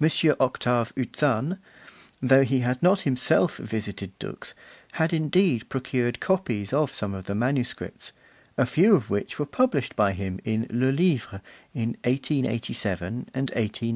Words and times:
M. 0.00 0.08
Octave 0.38 0.92
Uzanne, 0.94 1.58
though 2.22 2.44
he 2.44 2.60
had 2.60 2.80
not 2.80 3.00
himself 3.00 3.56
visited 3.56 4.16
Dux, 4.20 4.54
had 4.92 5.12
indeed 5.12 5.68
procured 5.68 6.20
copies 6.20 6.72
of 6.72 6.92
some 6.92 7.12
of 7.12 7.26
the 7.26 7.34
manuscripts, 7.34 8.12
a 8.56 8.64
few 8.64 8.94
of 8.94 9.10
which 9.10 9.40
were 9.40 9.44
published 9.46 9.96
by 9.96 10.12
him 10.12 10.38
in 10.44 10.68
Le 10.70 10.92
Livre, 10.92 11.42
in 11.74 11.96
1887 12.04 13.14
and 13.34 13.50
1889. 13.50 13.90